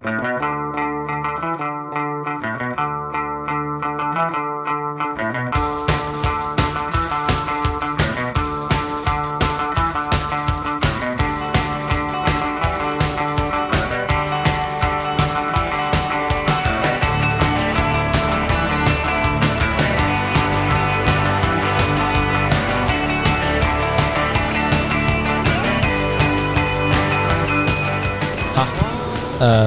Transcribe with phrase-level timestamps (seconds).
[0.00, 0.33] 呃，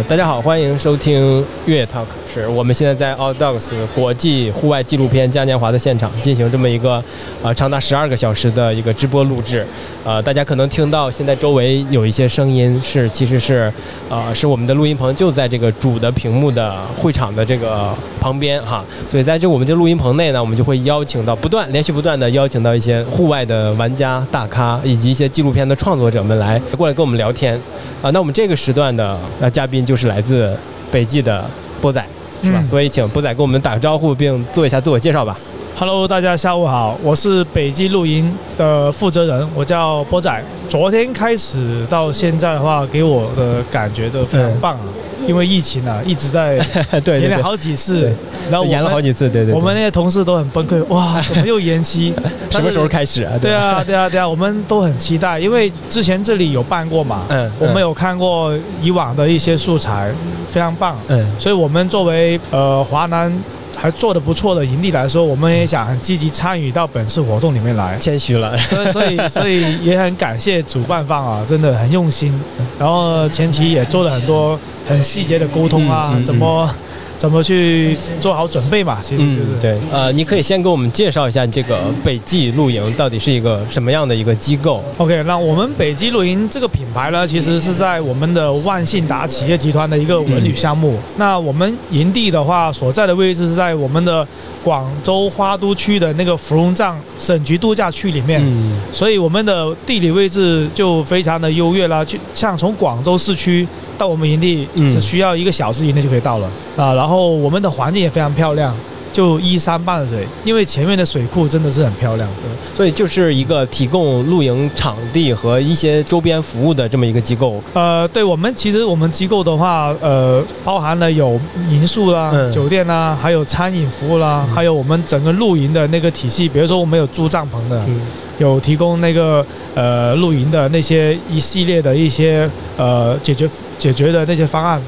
[0.10, 7.04] 大家好，欢迎收听越野 Talk，是我们现在在 Outdogs 国际户外纪录片嘉年华的现场进行这么一个
[7.44, 9.68] 呃长达十二个小时的一个直播录制。
[10.06, 13.70] 呃，大家可能听到现在周围有一些声音，是其实是
[14.10, 27.60] 呃是我们的录音棚就在这个主的屏幕的会场的这个旁边哈，所以在这我们这录音棚内呢，我们就会邀请到不断连续不断的邀请到一些户外的玩家大咖以及一些纪录片的创作者们来过来跟我们聊天。
[28.02, 30.56] 啊，那我们这个时段的那嘉宾就是来自
[30.92, 31.50] 北纪的
[31.82, 32.04] 波仔，
[32.44, 32.60] 是吧？
[32.62, 35.38] 嗯所以请波仔跟我们打个招呼，并做一下自我介绍吧。
[35.80, 40.44] Hello，大家下午好，我是北极露营的负责人，我叫波仔。
[40.68, 44.82] 昨天开始到现在的话，给我的感觉都非常棒啊，
[45.28, 46.56] 因为疫情啊一直在
[47.20, 48.14] 延了好几次对，
[48.50, 49.54] 然后我们演了好几次，对对对。
[49.54, 52.12] 我们那些同事都很崩溃，哇，怎么又延期？
[52.50, 52.88] 什么时候？
[52.88, 53.34] 开始啊？
[53.40, 60.12] 对啊，对啊，对啊，我们都很期待，因为之前这里有办过嘛，嗯，我们有看过以往的一些素材，
[60.48, 60.98] 非常棒。
[61.10, 63.32] 嗯，所以我们作为呃华南
[63.80, 67.96] 还做的不错的营地来说，我们也想很积极参与到本次活动里面来。
[68.00, 68.58] 谦虚了。
[68.68, 72.34] 所以，所以，所以也很感谢主办方啊，真的很用心。
[72.80, 76.70] 然后前期也做了很多很细节的沟通啊，嗯嗯嗯怎么
[77.18, 79.54] 怎么去做好准备嘛，其实就是。
[79.54, 90.98] 嗯，对，呃，你可以先给我们介绍一下这个北极露营到底是一个什么样的一个机构？OK，那我们北极露营这个品牌呢，其实是在我们的万信达企业集团的一个文旅项目。
[91.18, 94.28] 那我们营地的话，所在的位置是在我们的
[94.64, 98.42] 广州花都区的那个芙蓉藏省级度假区里面。
[98.44, 103.68] 嗯所以我们的地理位置就非常的优越了，就像从广州市区
[103.98, 106.94] 到我们营地嗯只需要一个小时以内就可以到了啊。
[106.94, 108.76] 然后我们的环境也非常漂亮，
[109.14, 112.28] 就依山傍水，因为前面的水库真的是很漂亮。
[112.74, 117.62] 所以就是一个提供露营场地和一些周边服务的这么一个机构。
[117.74, 128.02] 呃，对我们其实我们机构的话，呃，包含了有民宿啦、嗯酒店啦，还有餐饮服务啦，还有我们整个露营的那个体系，比如说我们有租帐篷的，嗯
[128.38, 129.44] 有提供那个
[129.74, 132.48] 呃露营的那些一系列的一些
[132.78, 134.80] 呃解决解决的那些方案，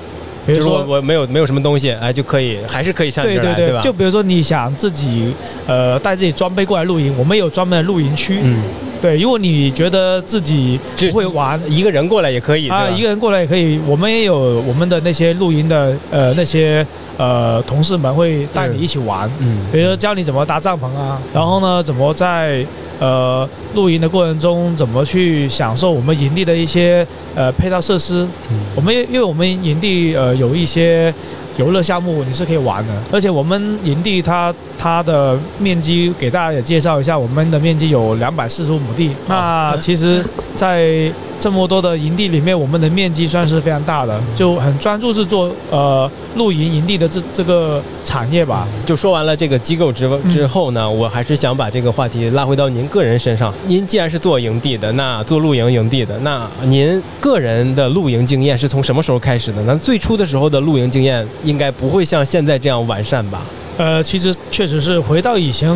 [0.49, 0.83] 比就是说。
[0.83, 3.81] 我没有没有什么东西，哎，就可以还是可以上对对吧？
[3.81, 5.33] 就比如说你想自己
[5.67, 8.39] 呃带自己装备过来露营，我们有专门的露营区。
[8.41, 8.61] 嗯，
[9.01, 13.79] 对，如果你觉得自己不会玩，一个人过来也可以啊，一个人过来也可以。
[13.87, 14.37] 我们也有
[14.67, 16.85] 我们的那些露营的呃那些
[17.17, 22.65] 呃同事们会带你一起玩，嗯比如说教你怎么搭帐篷啊，然后呢怎么在
[22.99, 27.05] 呃露营的过程中怎么去享受我们营地的一些
[27.35, 28.27] 呃配套设施。
[28.51, 31.13] 嗯我们因为我们营地呃有一些
[31.59, 39.11] 游乐项目你是可以玩的，而且我们营地它它的面积给大家也介绍一下，我们的面积有两百四十五亩地。
[39.27, 40.23] 那其实，
[40.55, 48.65] 在这么多的营地里面，我们的面积算是非常大的，就很专注是做呃露营营地的这这个产业吧。
[48.85, 53.53] 就说完了这个机构之嗯之后呢，我还是想把这个话题拉回到您个人身上。
[53.67, 59.61] 您既然是做营地的，那做露营营地的，那您个人的露营经验是从什么时候开始的？
[59.63, 63.41] 那最初的时候的露营经验应该不会像现在这样完善吧？
[63.77, 65.75] 呃，其实确实是回到以前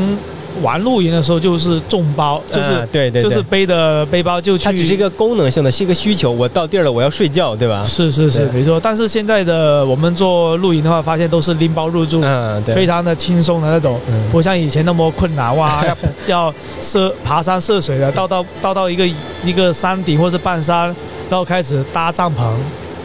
[0.61, 4.65] 玩露营的时候，就是重包，就是、啊对对对，就是背的背包就去。
[4.65, 6.29] 它只是一个功能性的，是一个需求。
[6.29, 7.83] 我到地儿了，我要睡觉，对吧？
[7.83, 8.79] 是是是，没错。
[8.79, 15.97] 但是现在的我们做露营的话，发现都是拎包入住，嗯，对，非常的轻松的那种，嗯不像以前那么困难哇， 要
[16.27, 19.07] 要涉爬山涉水的，到到到到一个
[19.43, 20.87] 一个山顶或是半山，
[21.29, 22.53] 然后开始搭帐篷，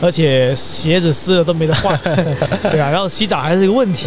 [0.01, 1.99] 而且鞋子湿了都没得换，
[2.71, 4.07] 对啊，然后洗澡还是一个问题，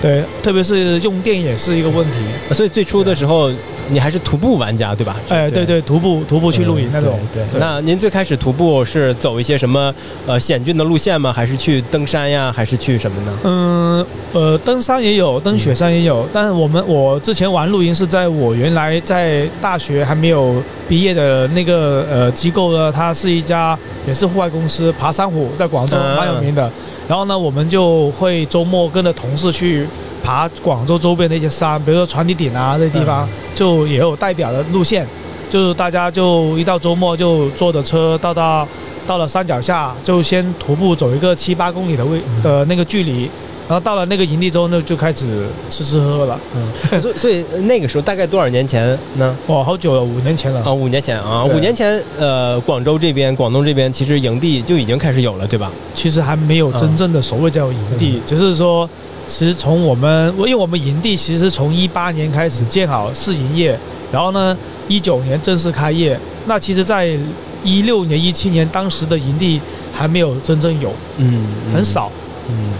[0.00, 3.50] 对，特别是用电也是一个问题，所以最初的时候，
[3.90, 5.14] 你还是徒步玩家，对吧？
[5.28, 7.60] 哎，对对，徒步徒步去露营那种，嗯对。
[7.60, 9.94] 那您最开始徒步是走一些什么
[10.26, 11.30] 呃险峻的路线吗？
[11.30, 12.50] 还是去登山呀？
[12.50, 13.38] 还是去什么呢？
[13.44, 26.70] 嗯，呃，登山也有，登雪山也有，但是我们我之前玩露营是在我原来在大学还没有毕业的那个呃机构呢，它是一家也是户外公司，爬山虎在广州嗯蛮有名的。
[27.10, 29.84] 然后呢，我们就会周末跟着同事去
[30.22, 35.04] 爬广州周边的一些山，比如说船底顶啊这些地方，就也有代表的路线，
[35.50, 38.64] 就是大家就一到周末就坐着车到到
[39.08, 43.28] 到了山脚下就先徒步走一个七八公里的位的那个距离，
[43.70, 46.36] 然后到了那个营地之后呢，就开始吃吃喝喝了。
[46.56, 46.68] 嗯，
[47.00, 49.32] 所以所以那个时候大概多少年前呢？
[49.46, 50.60] 哇，好久了，五年前了。
[50.64, 55.70] 啊，五年前啊，五年前，呃，广州这边、广东这边其实营地就已经开始有了，对吧？
[55.94, 58.90] 其实还没有真正的所谓叫营地，只是说，
[59.28, 63.78] 其实从我们，因为我们营地其实从一八年开始建好试营业，
[64.10, 64.56] 然后呢，
[64.88, 66.18] 一九年正式开业。
[66.46, 67.16] 那其实，在
[67.62, 69.60] 一六年、一七年当时的营地
[69.92, 72.10] 还没有真正有，嗯，很少。
[72.14, 72.29] 嗯，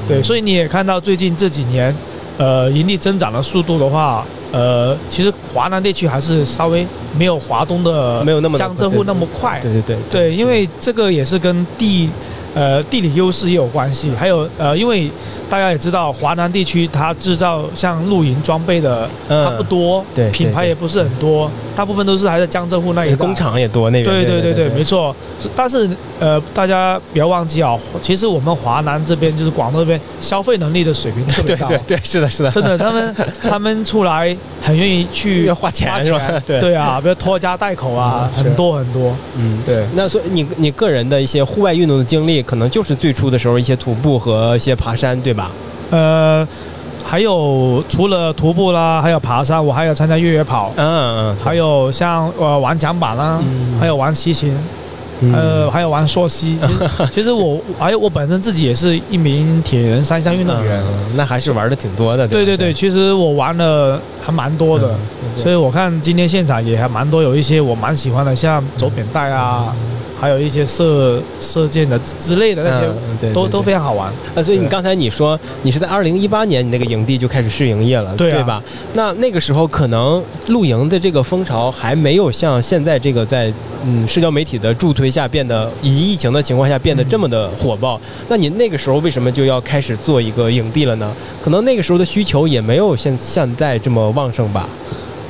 [0.08, 1.94] 对，所以你也看到最近这几年，
[2.38, 6.87] 呃，盈利增长的速度的话，呃，其实华南地区还是稍微
[7.17, 9.58] 没有华东的没有那么江浙沪那么快。
[9.61, 12.08] 对对对对，因为这个也是跟地，
[12.55, 14.11] 呃，地理优势也有关系。
[14.19, 15.11] 还有呃，因为
[15.49, 23.35] 大家也知道，华南地区它制造像露营装备的嗯它不多，对对品牌也不是很多，大部分都是还在江浙沪那一带工。
[23.35, 24.14] 厂也多那边。
[24.14, 25.14] 对对对对对，没错。
[25.55, 25.88] 但是
[26.19, 31.67] 呃，大家不要忘记啊，其实我们华南这边就是广东这边消费能力的水平特别 高。
[31.69, 36.20] 对对对，是的，是的，真的，他们 他们出来很愿意去要花钱是吧？
[36.46, 39.14] 对对啊，比如拖家带口啊，嗯很多很多。
[39.37, 39.58] 嗯。
[39.64, 45.51] 对，那所以你你个人的一些户外运动的经历，可能就是最初的时候一些徒步和一些爬山，对吧？
[45.91, 46.47] 呃，
[47.05, 54.57] 还有除了徒步啦，还有爬山，我还有参加越野跑，嗯嗯，还有像呃玩桨板啦，嗯还有玩骑行，
[55.21, 56.59] 嗯呃，还有玩溯溪。
[57.13, 60.81] 其实 我还有我本身自己也是一名铁人三项运动员。
[60.83, 62.25] 嗯那还是玩的挺多的。
[62.25, 64.89] 吧对对对，，其实我玩的还蛮多的，
[65.25, 69.75] 嗯所以我看今天现场也还蛮多，有一些我蛮喜欢的，像走扁带啊，
[70.20, 74.12] 还有一些射射箭的之类的那些，都都非常好玩。
[74.34, 78.62] 啊，所以你刚才你说你是在二零一八年你那个营地就开始试营业了，对啊吧？
[78.93, 83.50] 那那个时候可能露营的这个风潮还没有像现在这个在
[83.84, 87.99] 嗯社交媒体的助推下变得，以及疫情的情况下变得这么的火爆。
[88.28, 91.11] 那你那个时候为什么就要开始做一个营地了呢？
[91.43, 94.69] 可能那个时候的需求也没有现现在这么旺盛吧？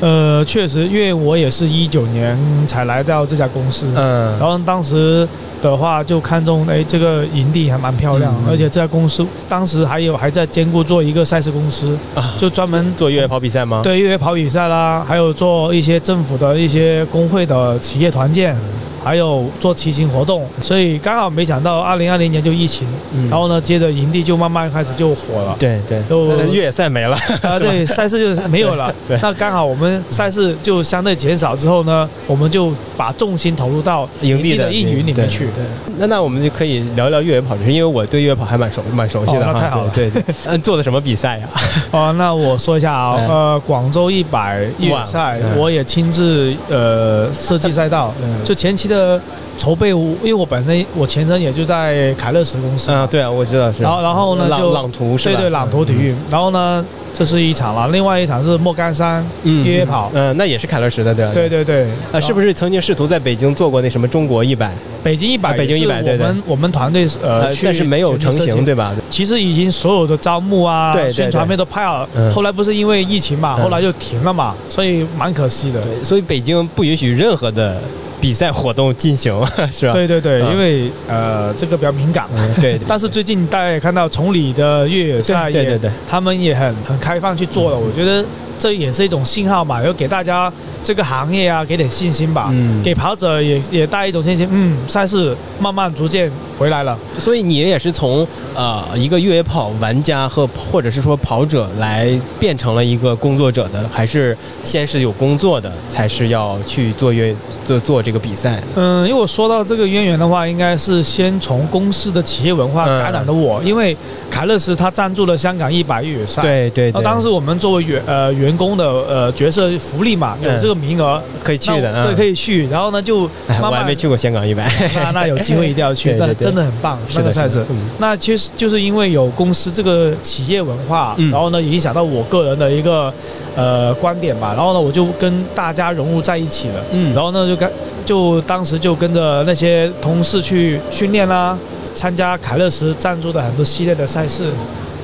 [0.00, 2.36] 呃，确实，因为我也是一九年
[2.66, 5.28] 才来到这家公司，嗯然后当时
[5.62, 13.82] 的话就看中，哎，这个营地还蛮漂亮，嗯而且这家公司当时还有还在兼顾做一个赛事公司，啊，就专门做越野跑比赛吗？
[13.84, 18.56] 对越野跑比赛啦，还有做一些政府的一些工会的企业团建，
[19.02, 25.56] 还有做骑行活动，所以刚好没想到二零二零年就疫情，嗯，然后呢，接着营地就慢慢开始就火了。
[25.58, 28.94] 对对，就呃越野赛没了，啊，对， 赛事就没有了。
[29.08, 29.18] 对。
[29.22, 35.46] 那刚好我们赛事就相对减少之后呢，我们就把重心投入到营地的运营里面去。
[35.46, 35.94] 对，对。
[35.98, 39.90] 那那我们就可以聊聊越野跑，就是因为我对越野跑还蛮熟蛮熟悉的那太好了。
[39.94, 41.48] 对对，嗯，做的什么比赛呀？
[41.90, 49.18] 哦，那我说一下啊，嗯呃，广州一百越野赛我也亲自呃设计赛道，嗯就前期的
[49.56, 53.82] 筹备，我因为我本身我前身也就在凯乐石公司嘛啊，对啊，我知道是。
[53.82, 55.36] 然后然后呢朗就朗图是吧？
[55.36, 56.14] 对对，朗图体育。
[56.30, 56.84] 然后呢，
[57.14, 60.10] 这是一场了，另外一场是莫干山嗯越野跑。
[60.12, 61.32] 嗯，那也是凯乐石的，对吧？
[61.32, 64.72] 对对对，啊，是不是是曾经试图在北京做过那什么中国一百？
[65.02, 65.50] 北京一百？
[65.50, 68.92] 啊北京100对对我们我们团队呃但是没有成型，对吧？
[69.08, 75.80] 其实已经所有的招募啊宣传片都拍好嗯了，后来不是因为疫情嘛，嗯后来就停了嘛，所以蛮可惜的。
[75.80, 77.80] 对，所以北京不允许任何的
[78.20, 79.32] 比赛活动进行，
[79.72, 79.92] 是吧？
[79.92, 82.26] 对对对，嗯因为呃这个比较敏感。
[82.36, 82.78] 嗯，对。
[82.78, 88.24] 对但是最近大家也看到崇礼的越野赛也，对对对，他们也很很开放去做了，我觉得
[88.58, 90.52] 这也是一种信号嘛，要给大家
[90.84, 96.30] 这个行业啊给点信心吧，嗯给跑者也也带一种信心，嗯，赛事慢慢逐渐
[96.60, 96.96] 回来了。
[97.18, 108.62] 所以你也是从呃一个越野跑玩家和或者是说跑者来变成了一个工作者的，还是先是有工作的，才是要去做越做做这个比赛？
[108.74, 113.96] 嗯，因为我说到这个渊源的话，应该是先从公司的企业文化嗯感染的我，因为
[114.30, 116.42] 凯乐斯他赞助了香港一百越野赛。。
[116.42, 122.34] 对对对，那当时我们作为员呃员工的呃角色福利嘛，有嗯这个名额，可以去的，对，可以。
[122.40, 122.66] 去。
[122.68, 126.16] 然后呢，就哎，我还没去过香港一百，那那有机会一定要去，
[126.50, 127.64] 真的很棒那个赛事
[127.98, 131.30] 那其实就是因为有公司这个企业文化，嗯。
[131.30, 133.12] 然后呢影响到我个人的一个
[133.54, 137.14] 呃观点吧，然后呢我就跟大家融入在一起了，嗯。
[137.14, 137.70] 然后呢就跟
[138.04, 141.56] 就当时就跟着那些同事去训练啦，
[141.94, 144.50] 参加凯乐石赞助的很多系列的赛事，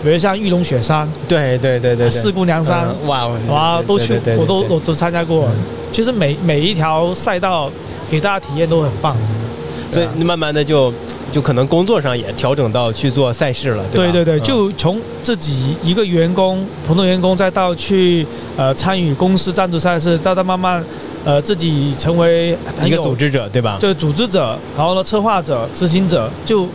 [0.03, 5.47] 比如像玉龙雪山、对对对对对，四姑娘山，嗯哇哇都去我都我都参加过。
[5.47, 5.57] 嗯。
[5.93, 7.71] 其实每每一条赛道
[8.11, 9.17] 给大家体验都很棒。
[9.91, 10.93] 所以慢慢的就
[11.31, 13.89] 就可能工作上也调整到去做赛事了，吧？
[13.93, 18.27] 对对对，嗯就从自己一个员工、普通员工，再到去
[18.57, 20.85] 呃参与公司赞助赛事，再到慢慢
[21.25, 23.79] 呃自己成为一个组织者对吧？
[23.81, 26.67] 这个组织者，然后呢策划者、执行者，就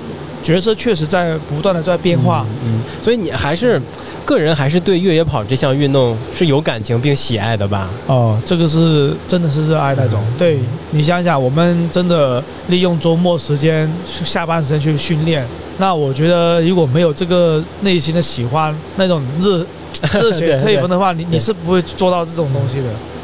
[0.43, 2.45] 角色确实在不断的在变化。
[2.65, 3.81] 嗯，所以你还是
[4.25, 7.89] 个人还是对越野跑这项运动是有感情并喜爱的吧？
[8.07, 10.21] 哦，这个是真的是热爱那种。
[10.21, 10.59] 嗯对
[10.91, 15.45] 你想想，我们真的利用周末时间、下班时间去训练，
[15.77, 19.65] 那我觉得如果没有这个内心的喜欢，那种热
[20.13, 22.83] 热血沸腾的话，你你是不会做到这种东西的。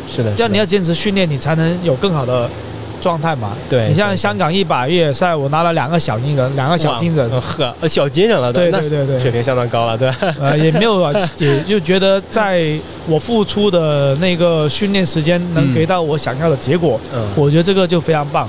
[0.09, 2.49] 是的，是的这样你要坚持训练，你才能有更好的
[3.01, 3.55] 状态嘛。
[3.69, 10.11] 对你像香港一百越野赛，我拿了两个小金人，两个小金人呵，呃小金人了对对对对水平相当高了，对。
[10.39, 12.71] 呃，也没有啊，也就觉得在
[13.07, 18.47] 我付出的那个训练时间能嗯给到我想要的结果，嗯我觉得这个就非常棒。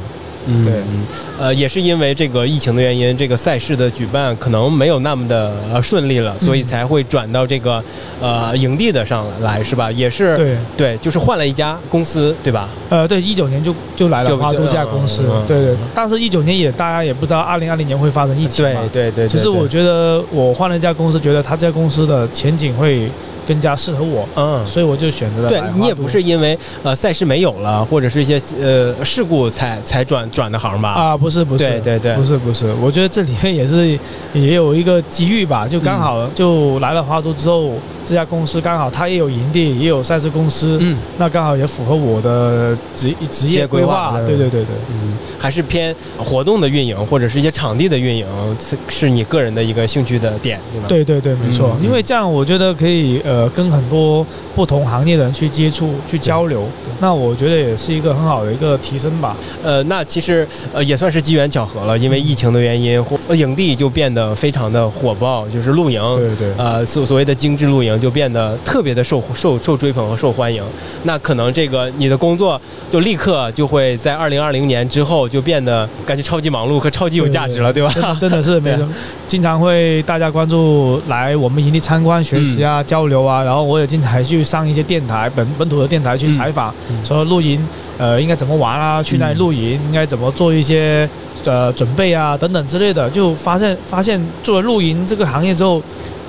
[0.49, 1.03] 嗯，对嗯，
[1.39, 7.83] 呃，也是因为这个疫情的原因，这个赛事的举办可能没有那么的呃顺利了，所以嗯才会转到这个
[8.21, 9.93] 呃营地的上来，是吧？
[9.93, 12.69] 也是对，对，就是换了一家公司，对吧？
[12.89, 15.77] 呃，对，一九年就就来了花都这家公司对对。
[15.95, 18.65] 但是，一九年也大家也不知道，二零二零年会发生疫情。
[18.65, 23.11] 对对，对其实我觉得我换了一家公司，觉得他这家公司的前景会
[23.49, 24.65] 更加适合我，嗯。
[24.67, 30.91] 所以我就选择了对你也不是因为呃赛事没有了，或者是一些呃事故才才转转的行吧？
[30.91, 33.99] 啊，不是不是，对对对不是不是，我觉得这里面也是
[34.35, 37.73] 也有一个机遇吧，就刚好就来了花都之后，
[38.05, 44.75] 这家公司刚好它也有营地，也有赛事公司，嗯那刚好也符合我的职职职业业规规划划，对对对对。
[44.91, 48.27] 嗯，还是偏活动的运营或者是一些场地的运营，
[48.59, 50.87] 是是你个人的一个兴趣的点，对吧？
[50.89, 56.67] 对对对，没错，嗯因为这样我觉得可以呃跟很多不同行业的人去接触、去交流，
[57.01, 59.37] 那我觉得也是一个很好的一个提升吧。
[59.63, 70.63] 呃，那其实呃也算是机缘巧合了，因为疫情的原因，或呃营地就变得非常的火爆，就是露营，对对呃所所谓的精致露营就变得特别的受受受追捧和受欢迎。
[71.05, 78.17] 那可能这个你的工作就立刻就会在二零二零年之后就变得感觉超级忙碌和超级有价值了，对吧？
[78.19, 78.89] 真的是没对错，
[79.29, 87.61] 经常会大家关注来我们营地参观、学习嗯啊、交流啊，然后我也经常去上一些电台本本土的电台去采访，说露营
[87.99, 91.09] 呃应该怎么玩啊，去那里露营，应该怎么做一些
[91.45, 95.83] 呃准备啊等等之类的，就发现发现做了露营这个行业之后，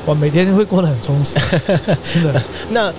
[0.05, 1.35] 我每天会过得很充实，
[2.03, 2.41] 真的。
[2.69, 2.91] 那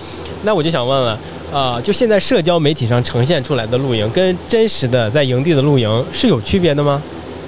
[0.42, 1.16] 那我就想问问。
[1.52, 7.02] 呃，就现在社交媒体上呈现出来的露营，跟真实的在营地的露营是有区别的吗？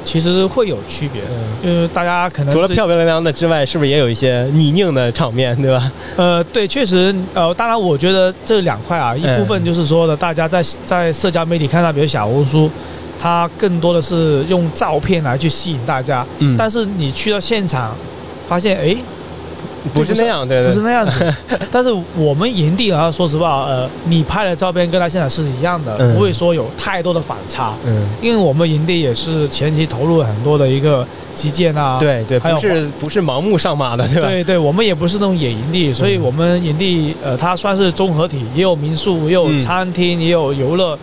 [0.04, 1.22] 其实会有区别，
[1.62, 5.90] 因为大家可能除了漂漂亮亮的之外，是不是也有一些泥泞的场面，对吧？
[6.16, 12.70] 呃，对，确实，呃，当然，我觉得这两块啊，一嗯部分就是说的，大家在在社交媒体看到，比如小红书，
[13.18, 16.56] 它更多的是用照片来去吸引大家，嗯。
[16.56, 17.94] 但是你去到现场，
[18.46, 18.96] 发现哎，
[19.92, 21.34] 不是那样，对对，不是那样子。
[21.70, 26.14] 但是我们营地啊，说实话，呃，你拍的照片跟他现场是一样的，嗯。
[26.14, 34.28] 不会说有太多的反差，嗯，因为我们营地也是前期投入了很多的一个基建啊，对对，还有不是不是盲目上马的，对吧？
[34.28, 39.60] 对对，我们也不是那种野营地，所以我们营地呃，它算是综合体，也有民宿，也有嗯。
[39.60, 40.98] 餐厅，也有游乐，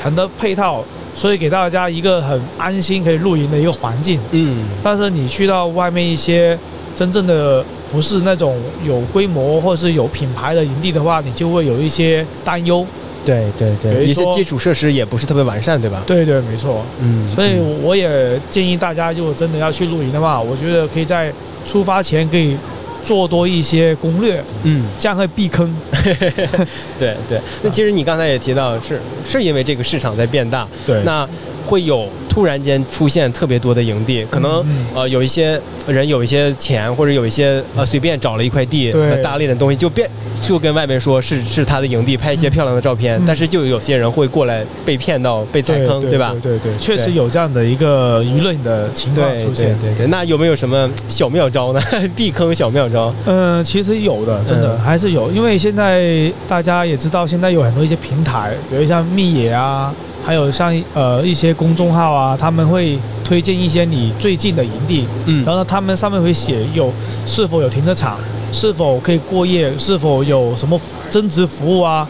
[0.00, 0.84] 很多配套，
[1.16, 4.20] 所以给大家一个很安心可以露营的一个环境。
[4.30, 6.56] 嗯，但是你去到外面一些
[6.96, 8.56] 真正的不是那种
[8.86, 12.86] 有规模或是有品牌的营地的话，你就会有一些担忧。
[13.24, 16.02] 对对对，一些基础设施也不是特别完善，对吧？
[16.06, 16.84] 对对，没错。
[17.00, 21.32] 嗯，所以嗯我也建议大家，如果真的要去露营的话，我觉得可以在
[21.64, 22.56] 出发前可以
[23.04, 25.72] 做多一些攻略，嗯，这样会避坑。
[26.98, 27.40] 对对。
[27.62, 31.24] 那其实你刚才也提到，是是因为这个市场在变大，对那
[31.64, 40.08] 会有突然间出现特别多的营地，可能嗯呃有一些人有一些钱，或者有一些呃随便找了一块地，对呃搭了一点东西，就变
[40.40, 46.34] 就跟外面说是是他的营地，拍一些漂亮的照片，嗯但是就有些人会过来被骗到被踩坑，对吧？
[46.42, 49.78] 对对对，确实有这样的一个舆论的情况出现。
[49.78, 51.80] 对对，那有没有什么小妙招呢？
[52.16, 53.14] 避坑小妙招？
[53.26, 66.92] 嗯，其实有的，真的嗯还是有，因为现在大家也知道，现在有很多一些平台，比如像密野啊，还有像呃一些公众号啊，他们会推荐一些你最近的营地，嗯然后呢，他们上面会写有
[67.26, 68.18] 是否有停车场，
[68.52, 72.06] 是否可以过夜，是否有什么增值服务啊，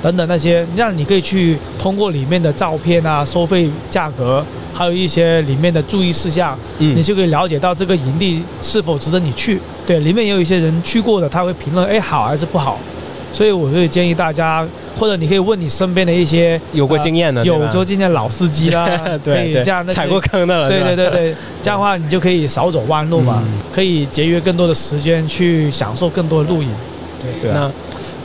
[0.00, 9.60] 等等那些，让你可以去通过里面的照片啊、收费价格，还有一些里面的注意事项，嗯你就可以了解到这个营地是否值得你去。
[9.86, 12.78] 对，里面也有一些人去过的，他会评论，哎，好还是不好。
[13.36, 14.66] 所以我会建议大家，
[14.98, 26.70] 或者你可以问你身边的一些有过经验的，有做经验老司机啦，可 对对，以这样，那踩过坑的了，对对对对， 这样的话你就可以少走弯路嘛，嗯可以节约更多的时间去享受更多的露营。
[27.42, 27.70] 对啊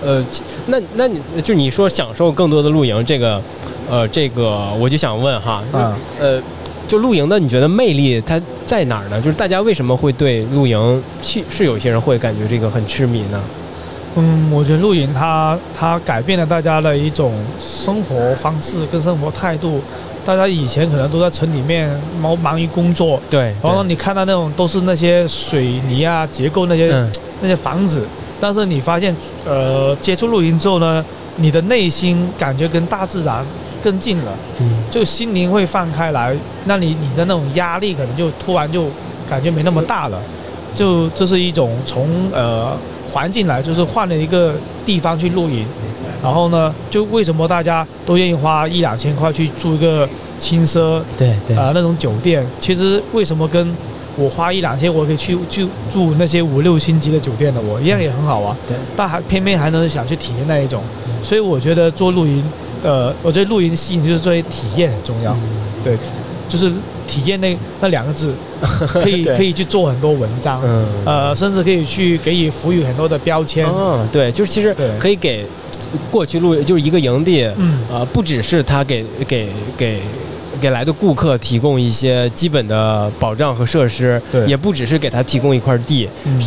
[0.02, 0.26] 那呃，
[0.68, 3.42] 那那你就你说享受更多的露营，这个，
[3.90, 6.42] 呃，这个我就想问哈，啊呃，
[6.88, 9.20] 就露营的，你觉得魅力它在哪儿呢？
[9.22, 13.44] 就是大家为什么会对露营去是有些人会感觉这个很痴迷呢？
[14.16, 19.82] 嗯，我觉得露营它它改变了大家的一种生活方式跟生活态度。
[20.24, 21.90] 大家以前可能都在城里面
[22.22, 27.12] 忙忙于工作，对，然后你看到那种都是那些水泥啊结构那些、嗯。
[27.42, 28.06] 那些房子，
[28.40, 29.16] 但是你发现，
[29.48, 31.04] 呃，接触露营之后呢，
[31.38, 33.44] 你的内心感觉跟大自然
[33.84, 34.84] 更近了，嗯。
[34.92, 38.86] 就心灵会放开来，那你你的那种压力可能就突然就
[39.28, 40.22] 感觉没那么大了，
[40.76, 42.78] 就这是一种从呃
[43.12, 44.54] 环境来，就是换了一个
[44.86, 45.66] 地方去露营，
[46.24, 50.08] 然后呢，就为什么大家都愿意花一两千块去住一个
[50.40, 51.58] 轻奢对对。
[51.58, 53.76] 啊、那种酒店，其实为什么跟
[54.16, 58.56] 我花一两千，我可以去去住那些五六星级的酒店的，我一样也很好啊。
[58.68, 60.82] 对，但还偏偏还能想去体验那一种，
[61.24, 62.44] 所以我觉得做露营，
[62.84, 65.36] 呃，我觉得露营吸引就是作为体验很重要，
[65.84, 65.98] 对，
[66.50, 66.72] 就是
[67.12, 68.34] 体验那那两个字，
[68.88, 70.86] 可以可以去做很多文章，嗯。
[71.06, 75.46] 呃，甚至可以去给予赋予很多的标签，嗯，对，就是其实可以给
[76.10, 80.00] 过去路就是一个营地，嗯，呃，不只是他给给给
[80.62, 84.46] 给来的顾客提供一些基本的保障和设施，对。
[84.46, 86.42] 也不只是给他提供一块地，嗯，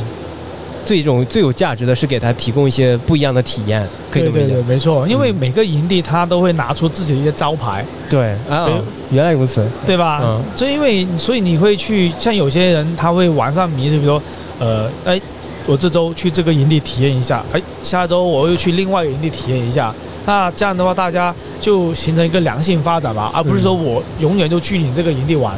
[0.86, 4.50] 最种最有价值的是给他提供一些不一样的体验，可以这么理解。
[4.50, 8.74] 对对对，没错，因为嗯每个营地他都会拿出自己的一些招牌，对啊对，
[9.10, 10.20] 原来如此，对吧？
[10.22, 10.42] 嗯。
[10.54, 14.22] 所以因为所以你会去像有些人他会玩上迷，就比如说，
[14.58, 15.20] 呃，哎，
[15.66, 19.92] 我这周去这个营地体验一下，哎，下周我又去另外一个营地体验一下。
[20.26, 25.54] 那这样的话，大家就形成一个良性发展吧，而不是说我永远就去你这个营地玩，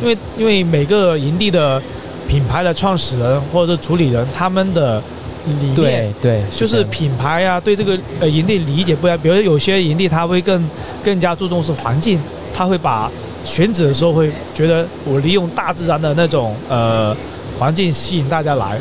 [0.00, 1.82] 因为因为每个营地的
[2.28, 4.98] 品牌的创始人或者是主理人，他们的
[5.46, 9.18] 理念对对，就是品牌啊，对这个呃营地理解不一样。
[9.18, 10.68] 比如说有些营地他会更
[11.02, 12.18] 更加注重是环境，
[12.54, 13.10] 他会把
[13.44, 17.14] 选址的时候会觉得我利用大自然的那种呃
[17.58, 18.78] 环境吸引大家来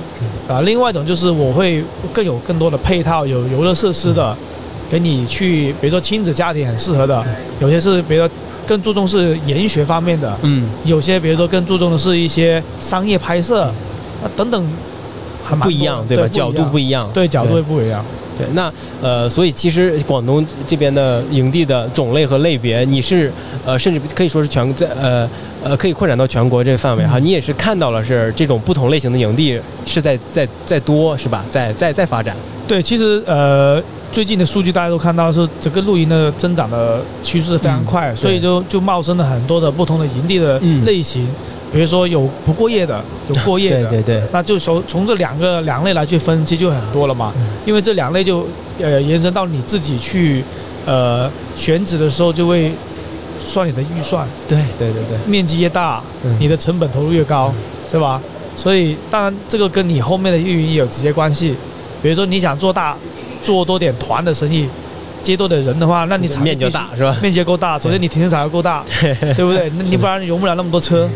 [0.47, 4.35] 啊、另外一种就是我会更有更多的配套，有游乐设施的，
[4.89, 7.23] 给你去，比如说亲子家庭很适合的，
[7.59, 8.33] 有些是比如说
[8.67, 14.65] 更注重是研学方面的，嗯，有些比如说更注重的是一些商业拍摄啊等等，
[15.43, 16.27] 还蛮不一样对吧？
[16.27, 18.03] 角度不一一样，对角度也不一样。
[18.35, 23.31] 对，那呃，所以其实广东这边的营地的种类和类别，你是
[23.63, 25.29] 呃，甚至可以说是全在呃
[25.63, 27.19] 呃，可以扩展到全国这个范围哈。
[27.19, 31.45] 嗯你也是看到了是这种不同类型的营地是在在在多是吧？
[31.47, 32.35] 在在在发展。
[32.67, 33.79] 对，其实呃，
[34.13, 40.85] 最近的数据大家都看到是整个露营的增长的趋势非常快，嗯所以就就冒生了很多的不同的营地的嗯。
[40.85, 41.27] 类型，
[41.73, 47.47] 比如说有不过夜的，有过夜的，对对对，那就从从这两个两类来去分析就很多了嘛，嗯。
[47.65, 48.45] 因为这两类就
[48.79, 50.43] 呃延伸到你自己去
[50.85, 52.71] 呃选址的时候就会
[53.47, 56.37] 算你的预算，对对对对，面积越大，嗯。
[56.39, 57.51] 你的成本投入越高，
[57.89, 58.21] 是吧？
[58.55, 61.55] 所以当然这个跟你后面的运营也有直接关系。
[62.03, 62.95] 比如说你想做大，
[63.43, 64.67] 做多点团的生意，
[65.21, 67.15] 接多点人的话，那你场面积就大是吧？
[67.21, 69.13] 面积够大，首先你停车场要够大，对。
[69.45, 69.69] 不对？
[69.77, 71.07] 那你不然容不了那么多车。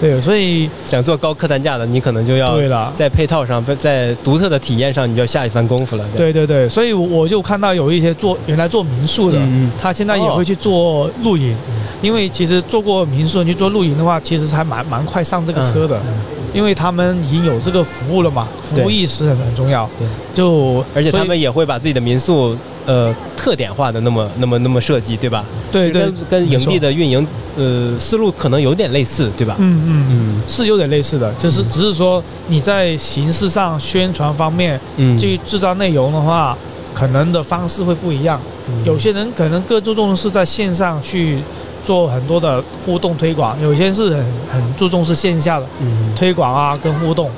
[0.00, 2.58] 对，所以想做高客单价的，你可能就要，
[2.94, 6.04] 在配套上，在独特的体验上，你就要下一番功夫了。
[6.16, 6.32] 对。
[6.32, 9.38] 对对，所以我就看到有一些做原来做民宿的，
[9.78, 11.54] 他现在也会去做露营，
[12.00, 16.20] 因为其实做过民宿你去做露营的话，其实还蛮蛮快上这个车的，嗯
[16.52, 19.88] 因为他们已经有这个服务了嘛，服务意识很很重要。
[19.98, 25.44] 对，就而且他们也会把自己的民宿呃特点化的那么那么那么设计，对吧？
[25.70, 29.56] 对对跟跟营地的运营呃思路可能有点类似，对吧？
[29.58, 36.56] 嗯嗯嗯是有点类似的，就是只是说你在形式上宣传方面嗯去制造内容的话，
[36.92, 38.40] 可能的方式会不一样。
[38.68, 41.38] 嗯有些人可能更注重的是在线上去
[41.84, 47.30] 做很多的互动推广，有些是很很注重是线下的嗯推广啊跟互动。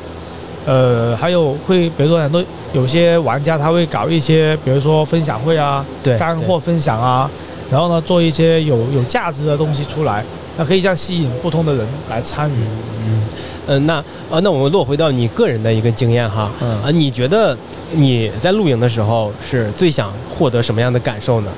[0.64, 7.28] 呃，还有会比如说很多有些玩家他会搞一些，比如说分享会啊，对干货分享啊，
[7.70, 10.24] 然后呢做一些有有价值的东西出来，
[10.56, 12.54] 那可以这样吸引不同的人来参与。
[13.06, 13.22] 嗯
[13.64, 17.56] 呃那呃那我们落回到你个人的一个经验哈嗯啊，你觉得
[17.92, 21.50] 你在露营的时候是最想获得什么样的感受呢？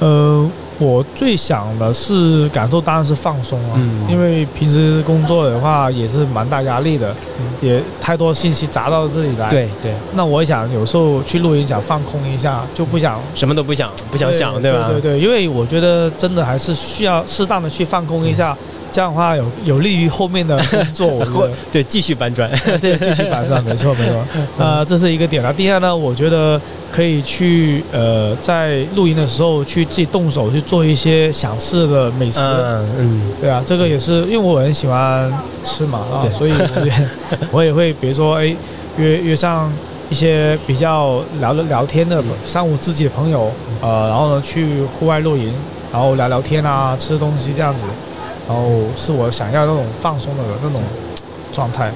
[0.00, 4.06] 呃，我最想的是感受当然是放松啊，嗯。
[4.10, 7.14] 因为平时工作的话也是蛮大压力的，
[7.60, 14.88] 也太多信息砸到这里来。，对对，那我想有时候去露营想放空一下，就不想什么都不想不想想，对吧？
[14.88, 18.56] 对对对，因为我觉得真的还是需要适当的去放空一下，
[18.92, 22.50] 这样的话有有利于后面的工作，我觉得 对，继续搬砖。
[22.80, 24.24] 对，继续搬砖，没错没错。
[24.58, 25.52] 呃，这是一个点了。
[25.52, 32.40] 第二呢，我觉得可以去呃，在露营的时候去自己动手去做一些想吃的美食。
[32.40, 35.32] 嗯嗯，对啊，这个也是因为我很喜欢
[35.64, 37.08] 吃嘛啊，所以我也
[37.52, 38.54] 我也会比如说哎
[38.96, 39.70] 约约上
[40.10, 43.50] 一些比较聊得聊天的三五知己的朋友，
[43.80, 45.52] 呃，然后呢去户外露营，
[45.92, 47.82] 然后聊聊天啊，吃东西这样子，
[48.50, 50.82] 然后是我想要那种放松的那种
[51.52, 51.88] 状态。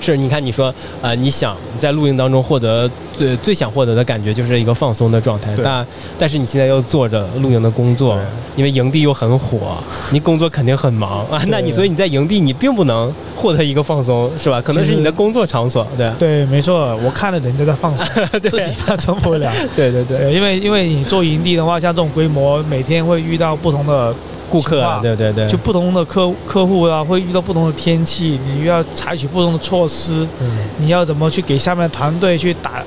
[0.00, 5.86] 是，你看你说，呃，你想在露营当中获得最最想获得的感觉就是一个放松的状态，但
[6.18, 8.18] 但是你现在又做着露营的工作，
[8.56, 9.76] 因为营地又很火，
[10.10, 11.24] 你工作肯定很忙。
[11.30, 14.60] 啊，那你所以你在营地你并不能获得一个放松，是吧？
[14.62, 18.06] 可能是你的工作场所，对对，没错，我看了人家在放松，
[18.48, 19.52] 自己放松不了。
[19.76, 24.14] 对对对，对，因为因为你做营地的话，像这种规模，每天会遇到不同的
[24.50, 32.82] 顾客啊，对对对，就不同的客客户啊，会遇到不同的天气，你又要采取不同的措施，嗯你要怎么去给下面的团队去打，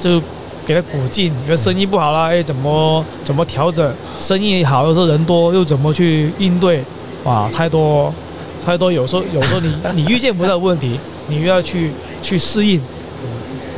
[0.00, 0.20] 就
[0.66, 1.32] 给他鼓劲。
[1.42, 3.94] 你的生意不好了，哎，怎么怎么调整？
[4.18, 6.82] 生意好的时候人多，又怎么去应对？
[7.24, 8.12] 哇，太多
[8.64, 11.90] 太多，有时候有时候你 你预见不到问题，你又要去
[12.22, 12.80] 去适应。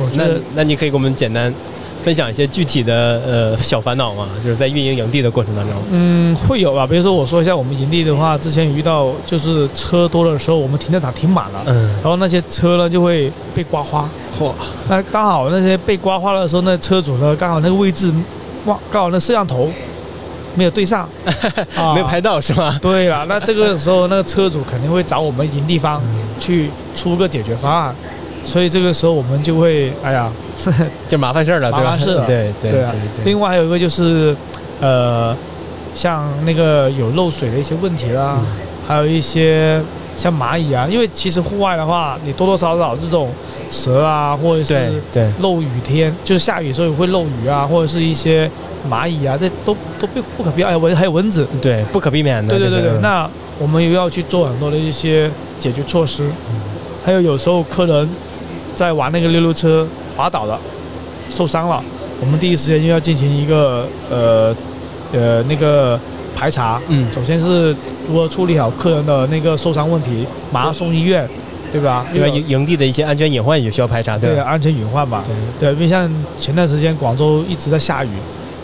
[0.01, 1.53] 我觉那得那你可以给我们简单
[2.03, 4.27] 分享一些具体的呃小烦恼吗？
[4.43, 6.87] 就是在运营营地的过程当中，嗯，会有吧。
[6.87, 14.09] 比如说我说一下我们营地的话，之前有遇到就是车多的时候，我们停车场停满了，嗯，然后那些车呢就会被刮花。
[14.39, 14.51] 嚯，
[14.87, 18.11] 那刚好那些被刮花的时候，那车主呢刚好那个位置，
[18.65, 19.69] 哇，刚好那摄像头
[20.55, 21.01] 没有对上，
[21.75, 22.79] 啊 没有拍到是吗？
[22.81, 26.01] 对了，那这个时候那个车主肯定会找我们营地方
[26.39, 27.95] 去出个解决方案，
[28.45, 30.31] 所以这个时候我们就会，哎呀，
[31.07, 31.83] 就麻烦事儿了，对吧？
[31.83, 32.25] 麻烦事了。
[32.25, 32.91] 对对对啊。
[33.15, 33.25] 对。
[33.25, 34.35] 另外还有一个就是，
[34.81, 35.35] 呃，
[35.93, 38.45] 像那个有漏水的一些问题啦，嗯。
[38.87, 39.79] 还有一些
[40.17, 43.29] 像蚂蚁啊，因为其实户外的话，你多多少少这种
[43.69, 48.49] 蛇啊，或者是对，漏雨天，就是下雨的时候也会漏雨啊，或者是一些
[48.89, 52.57] 蚂蚁啊，这都都不不可避免，还有蚊还有蚊子，对，不可避免的。
[52.57, 56.27] 对对对对，那我们又要去做很多的一些解决措施，
[57.05, 58.09] 还有有时候客人
[58.79, 60.57] 在玩那个溜溜车滑倒了，
[61.29, 61.83] 受伤了，
[62.21, 64.55] 我们第一时间就要进行一个呃
[65.11, 65.99] 呃那个
[66.33, 67.75] 排查，嗯，首先是
[68.07, 71.27] 如何处理好客人的那个受伤问题，马上送医院，
[71.73, 72.05] 对吧？
[72.13, 74.19] 因为营营地的一些安全隐患也需要排查，吧？
[74.21, 75.25] 对安全隐患吧。
[75.27, 78.11] 对对，因为像前段时间广州一直在下雨，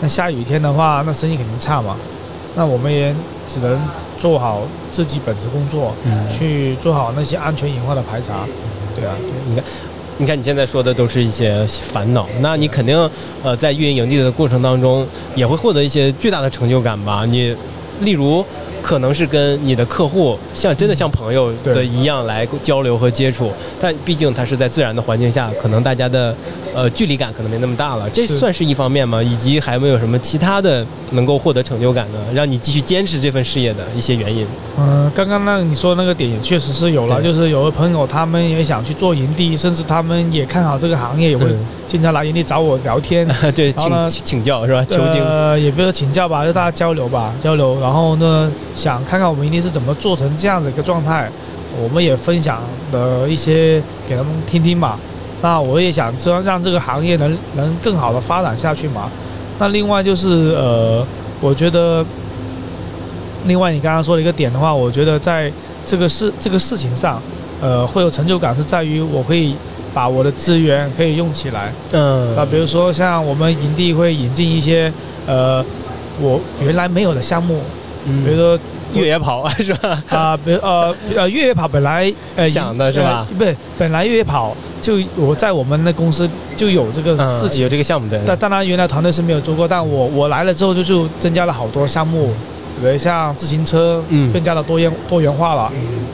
[0.00, 1.94] 那下雨天的话，那生意肯定差嘛。
[2.54, 3.14] 那我们也
[3.46, 3.78] 只能
[4.18, 8.46] 做好自己本职工作，嗯去做好那些安全隐患的排查。
[8.98, 9.12] 对啊，
[9.50, 9.62] 你看，
[10.18, 13.10] 你看你现在说的都是一些烦恼，那你肯定
[13.42, 17.24] 呃在运营营地的过程当中也会获得一些巨大的成就感吧？
[17.26, 17.54] 你
[18.00, 18.44] 例如。
[18.86, 26.32] 可能是跟你的客户像真的像朋友的一样来交流和接触，但毕竟它是在自然的环境下，可能大家的
[26.72, 29.20] 呃距离感可能没那么大了，这算是一方面吗？
[29.20, 34.46] 以及还有没有什么其他的能够获得成就感的，让你继续坚持这份事业的一些原因？
[34.78, 41.46] 嗯，刚刚那你说的那个点也确实是有了，就是有的朋友他们也想去做营地，甚至他们也看好这个行业，也会
[41.88, 43.26] 经常来营地找我聊天。
[43.52, 44.86] 对，请请教是吧？
[44.88, 45.20] 求经。
[45.24, 47.80] 呃，也不是请教吧，就大家交流吧，交流。
[47.80, 51.28] 然后呢，想看看我们营地是怎么做成这样子一个状态，
[51.82, 52.60] 我们也分享
[52.92, 54.98] 的一些给他们听听嘛。
[55.42, 59.10] 那我也想知道让这个行业能能更好的发展下去嘛。
[59.58, 61.04] 那另外就是呃，
[61.40, 62.04] 我觉得，
[63.46, 65.50] 另外你刚刚说的一个点的话，我觉得在
[65.86, 67.20] 这个事这个事情上，
[67.60, 69.54] 呃，会有成就感是在于我可以
[69.94, 71.72] 把我的资源可以用起来。
[71.92, 74.92] 嗯啊，比如说像我们营地会引进一些
[75.26, 75.64] 呃
[76.20, 77.85] 我原来没有的项目，嗯
[78.24, 78.58] 比如说
[78.94, 80.02] 越野跑是吧？
[80.08, 83.26] 啊、比如呃呃越野跑本来呃想的是吧？
[83.28, 88.20] 呃不是，本来越野跑就我在我们的公司就有这个嗯事情，有这个项目的。
[88.26, 92.32] 但当然原来团队是没有做过，但我我来了之后就就增加了好多项目，
[92.80, 94.32] 比如像自行车，嗯。
[94.32, 95.72] 更加的多元多元化了，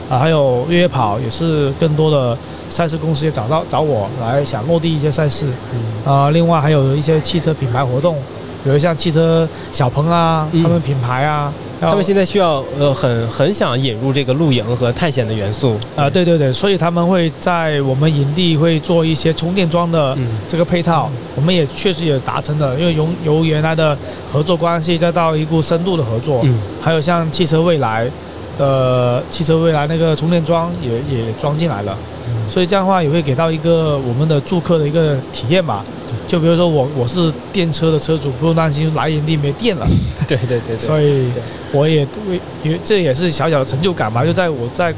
[0.09, 2.35] 啊，还有越野跑也是更多的
[2.69, 6.11] 赛事公司也找到找我来想落地一些赛事，嗯。
[6.11, 8.15] 啊，另外还有一些汽车品牌活动，
[8.63, 10.63] 比如像汽车小鹏啊，嗯。
[10.63, 15.77] 他们品牌啊，要他们现在需要呃很很想引入这个露营和探险的元素。
[15.95, 16.23] 啊，对。
[16.23, 20.27] 对对，所以他们会在我们营地会做一些充电桩的嗯。
[20.47, 23.97] 这个配套，我们也确实也达成了，因为由由原来的
[24.31, 26.57] 合作关系再到一股深度的合作，嗯。
[26.81, 28.09] 还有像汽车未来
[28.57, 32.12] 的汽车未来那个充电桩也也装进来了，嗯
[32.53, 35.83] 所以这样的话也会给到一个我们的住客的一个体验吧，
[36.27, 39.87] 就比如说我我是电车的车主，不用担心来源地没电了。
[40.27, 41.31] 对对对对，所以
[41.71, 44.93] 我也为也这也是小小的成就感吧，就在我在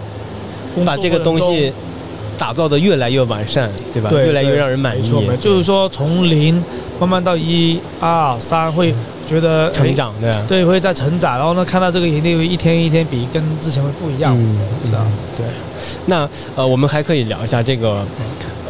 [0.85, 1.71] 把这个东西
[2.37, 4.09] 打造的越来越完善，对吧？
[4.09, 6.63] 对越来越让人满意没错，没错，就是说从零
[6.99, 8.93] 慢慢到一二三，会
[9.27, 10.45] 觉得成诶长的。
[10.47, 14.35] 对，会在成长，然后呢，看到这个盈利会一天一天比跟之前会不一样。
[14.37, 14.57] 嗯，
[14.89, 15.45] 是啊嗯，对。
[16.07, 18.03] 那呃，我们还可以聊一下这个，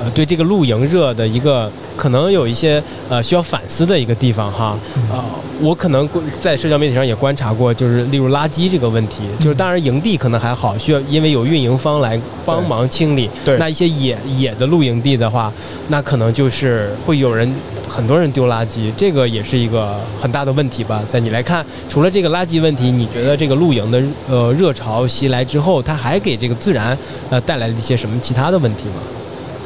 [0.05, 4.77] 呃，对这个露营热的一个可能有一些呃需要反思的一个地方哈。
[5.11, 5.21] 呃，
[5.59, 6.07] 我可能
[6.39, 13.27] 在社交媒体上也观察过，就是例如垃圾这个问题，就是当然营地可能还好，需要因为有运营方来帮忙清理。
[13.43, 15.51] 对那一些野野的露营地的话，
[15.87, 17.51] 那可能就是会有人。
[17.87, 21.01] 很多人丢垃圾，这个也是一个很大的问题吧？
[21.07, 26.97] 在你来看，除了这个垃圾问题，你觉得这个露营的呃热潮袭来之后，它还给这个自然
[27.29, 28.95] 呃带来了一些什么其他的问题吗？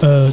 [0.01, 0.31] 呃，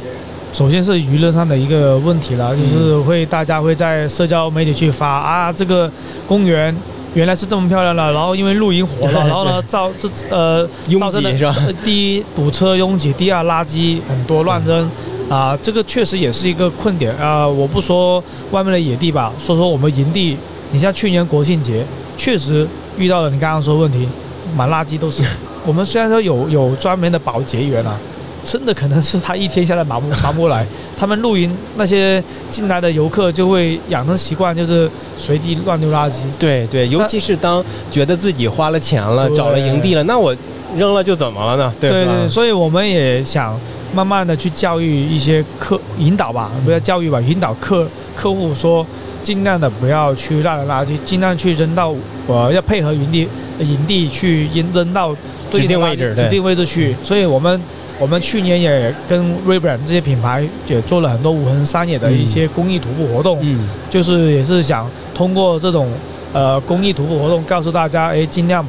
[0.53, 5.91] 首先是娱乐上的一个问题了，就是嗯会大家会在社交媒体去发啊，这个
[6.27, 6.75] 公园
[7.13, 11.55] 原来是这么漂亮的，然后因为露营火了，然后呢造这呃拥造成了挤是吧？
[11.57, 14.89] 呃第一 堵车拥挤，第二垃圾很多乱扔。
[15.29, 20.37] 啊，这个确实也是一个困点啊、我不说外面的野地吧，说说我们营地。
[20.71, 21.85] 你像去年国庆节，
[22.17, 22.65] 确实
[22.97, 24.07] 遇到了你刚刚说的问题，
[24.55, 25.21] 满垃圾都是。
[25.67, 27.99] 我们虽然说有有专门的保洁员啊，
[28.47, 30.65] 真的可能是他一天下来忙不忙不来。
[30.97, 36.21] 他们露营那些进来的游客就会养成习惯，就是随地乱丢垃圾。
[36.39, 40.33] 对对，尤其是当觉得自己花了钱了，找了营地了，那我
[40.77, 41.73] 扔了就怎么了呢？
[41.77, 41.95] 对吧？
[41.97, 43.59] 对对，所以我们也想
[43.93, 48.85] 慢慢的去教育一些客引导吧，不要教育吧，引导客客户说，
[49.21, 51.93] 尽量的不要去乱扔垃圾，尽量去扔到
[52.27, 53.27] 呃要配合营地
[53.59, 55.13] 营地去扔扔到
[55.51, 56.95] 指定位置指定位置去。
[57.03, 57.61] 所以我们
[57.99, 65.89] 我们去年也跟 Rebrand 这些品牌也做了很多无痕山野的一些公益徒步活动，嗯，就是也是想通过这种
[66.31, 68.65] 呃公益徒步活动，告诉大家，哎，尽量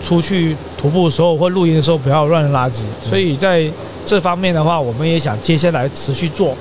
[0.00, 2.80] 出去徒步的时候或露营的时候不要乱扔垃圾。
[3.00, 3.64] 所以在
[4.04, 6.56] 这方面的话，我们也想接下来持续做，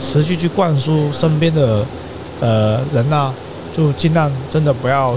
[0.00, 1.86] 持续去灌输身边的
[2.40, 3.32] 呃人呐、
[3.72, 5.14] 就尽量真的不要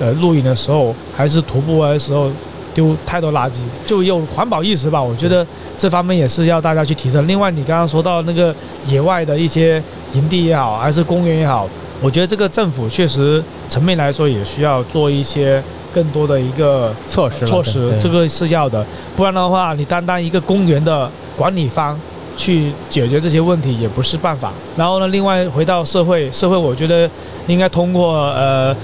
[0.00, 2.28] 呃露营的时候还是徒步的时候
[2.74, 5.00] 丢太多垃圾，就有环保意识吧。
[5.00, 5.46] 我觉得
[5.78, 7.26] 这方面也是要大家去提升。
[7.28, 8.54] 另外，你刚刚说到那个
[8.88, 9.82] 野外的一些
[10.12, 11.68] 营地也好，还是公园也好，
[12.02, 18.84] 我觉得这个政府确实层面来说也需要做一些更多的一个措施措施，这个是要的。
[19.16, 21.98] 不然的话，你单单一个公园的管理方
[22.36, 24.52] 去解决这些问题也不是办法。
[24.76, 27.08] 然后呢，另外回到社会，社会我觉得
[27.46, 28.74] 应该通过呃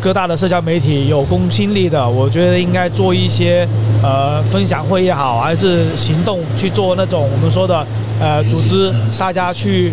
[0.00, 3.66] 各大的社交媒体有公信力的，我觉得应该做一些
[4.02, 7.86] 呃分享会也好，还是行动去做那种我们说的
[8.20, 9.92] 呃组织大家去。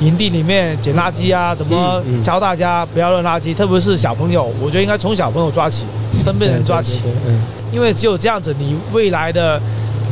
[0.00, 3.54] 营地里面捡垃圾啊，怎么教大家不要扔垃圾？
[3.54, 5.84] 特别是小朋友，我觉得应该从小朋友抓起，
[6.24, 7.02] 身边人抓起。
[7.26, 7.38] 嗯。
[7.70, 9.60] 因为只有这样子，你未来的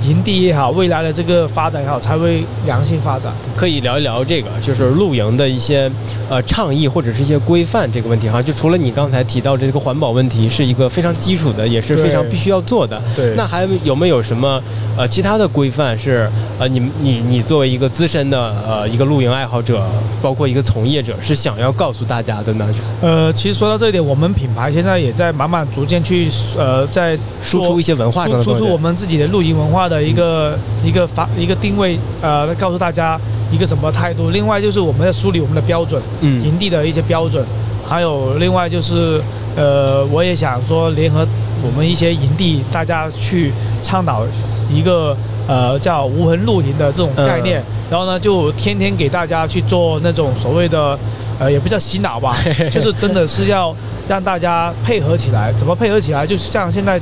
[0.03, 3.33] 营地也好，未来的这个发展也好，才会良性发展。
[3.57, 5.91] 可以聊一聊这个，就是露营的一些
[6.29, 8.43] 呃倡议或者是一些规范这个问题哈。
[8.43, 13.01] 就除了你刚才提到这个环保问题是一个非常基础的，也是非常必须要做的。
[13.17, 14.63] 对那还有没有什么
[14.97, 19.85] 呃其他的规范是呃你你你作为一个资深的呃一个露营爱好者，
[20.21, 22.67] 包括一个从业者，是想要告诉大家的呢？
[23.01, 33.19] 呃，其实说到这一点，我们品牌现在也在慢慢逐渐去呃在输出一些文化输出我们自己的露营文化的一个、一个发一个定位，呃，告诉大家
[33.51, 34.31] 一个什么态度。
[34.31, 37.45] 另外就是我们在梳理我们的标准，嗯营地的一些标准，
[37.89, 39.21] 还有另外就是
[39.57, 41.27] 呃，我也想说联合
[41.63, 44.23] 我们一些营地，大家去倡导
[44.71, 50.99] 一个呃叫无痕露营的这种概念，然后呢就天天给大家去做那种所谓的
[51.39, 52.37] 呃也不叫洗脑吧，
[52.71, 53.75] 就是真的是要
[54.07, 56.27] 让大家配合起来，怎么配合起来？
[56.27, 57.01] 就是像现在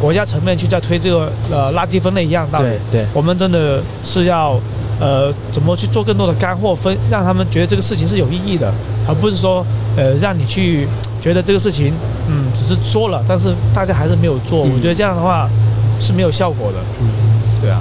[0.00, 3.02] 国家层面去在推这个呃垃圾分类一样道理对。
[3.02, 4.60] 对，我们真的是要
[5.00, 8.72] 呃怎么去做更多的干货分，让他们觉得这个事情是有意义的，
[9.08, 9.64] 而不是说
[9.96, 10.86] 呃让你去
[11.20, 11.92] 觉得这个事情
[12.28, 14.64] 嗯只是说了，但是大家还是没有做。
[14.66, 15.48] 嗯我觉得这样的话
[16.00, 16.78] 是没有效果的。
[17.00, 17.08] 嗯
[17.62, 17.80] 对啊，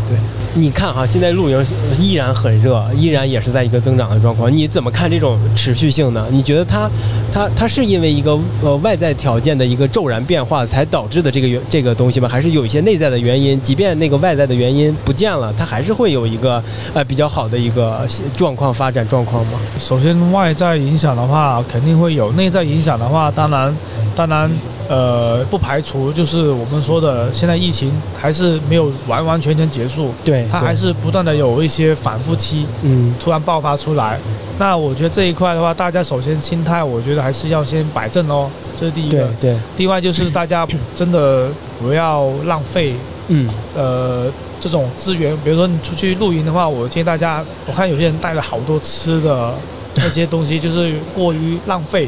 [0.57, 1.65] 你看哈，现在露营
[1.99, 4.53] 依然很热，依然也是在一个增长的状况。
[4.53, 6.25] 你怎么看这种持续性呢？
[6.31, 6.89] 你觉得它，
[7.29, 12.29] 它，它是因为一个呃外在条件的一个骤然变化才导致的这个原这个东西吗？
[12.29, 13.59] 还是有一些内在的原因？
[13.61, 16.63] 即便那个外在的原因不见了，它还是会有一个
[16.93, 19.59] 呃比较好的一个状况发展状况吗？
[19.77, 23.75] 首先外在影响的话肯定会有，内在影响的话当然
[24.15, 24.49] 当然
[24.87, 34.19] 呃，不排除就是我们说的，现在疫情还是没有完完全全结束，对，它还是不断的有一些反复期，嗯突然爆发出来。
[34.57, 39.51] 那我觉得这一块的话，大家首先心态，我觉得还是要先摆正哦，这是第一个对。
[39.53, 41.49] 对另外就是大家真的
[41.81, 42.93] 不要浪费
[43.27, 49.53] 嗯呃这种资源，比如说你出去露营的话，我建议大家，我看有些人带了好多吃的
[49.95, 52.07] 那些东西，就是过于浪费。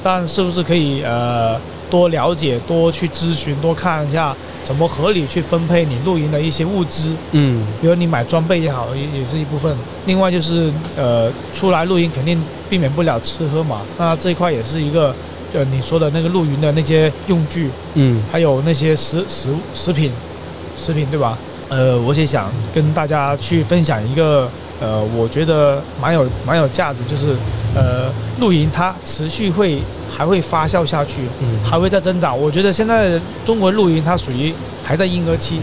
[0.00, 1.56] 但是不是可以呃
[1.90, 7.12] 多了解、多去咨询、多看一下怎么合理去分配你露营的一些物资？
[7.32, 9.74] 嗯比如你买装备也好，也也是一部分。
[10.06, 15.14] 另外就是呃，出来露营肯定避免不了吃喝嘛，那这一块也是一个
[15.52, 20.10] 呃你说的那个露营的那些用具，嗯还有那些食食食品，
[20.76, 21.36] 食品对吧？
[21.70, 24.48] 呃，我也想跟大家去分享一个
[24.80, 27.34] 呃，我觉得蛮有蛮有价值，就是
[27.74, 32.38] 呃，露营它持续会还会发酵下去，嗯，还会再增长。
[32.38, 35.60] 我觉得现在中国露营它属于还在婴儿期，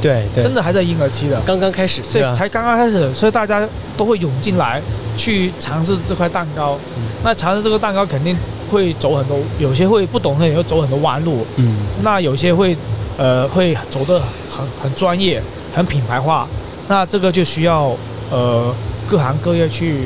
[0.00, 1.40] 对对，真的还在婴儿期的。
[1.46, 2.02] 刚刚开始？
[2.02, 3.66] 所以才刚刚开始，所以大家
[3.96, 4.80] 都会涌进来
[5.16, 6.78] 去尝试这块蛋糕。
[6.96, 8.36] 嗯那尝试这个蛋糕肯定
[8.70, 12.76] 会走很多，有些会不懂的也会走很多弯路，嗯那有些会
[13.16, 14.20] 呃会走得
[14.50, 15.42] 很很专业、
[15.74, 16.46] 很品牌化。
[16.86, 17.96] 那这个就需要
[18.30, 18.74] 呃
[19.06, 20.00] 各行各业去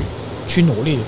[0.46, 1.00] 去努力。